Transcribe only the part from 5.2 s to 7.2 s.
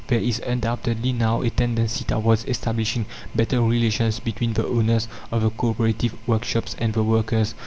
of the co operative workshops and the